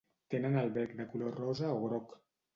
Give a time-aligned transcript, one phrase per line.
[0.33, 2.19] Tenen el bec de color rosa o groc.